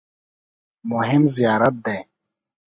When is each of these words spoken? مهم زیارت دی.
مهم 0.91 1.23
زیارت 1.35 1.73
دی. 1.85 1.99